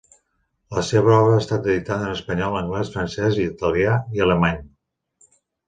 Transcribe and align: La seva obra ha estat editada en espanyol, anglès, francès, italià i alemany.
La 0.77 0.83
seva 0.87 1.11
obra 1.17 1.35
ha 1.39 1.41
estat 1.41 1.69
editada 1.73 2.07
en 2.09 2.15
espanyol, 2.15 2.59
anglès, 2.63 2.91
francès, 2.97 3.39
italià 3.47 3.95
i 4.19 4.27
alemany. 4.29 4.61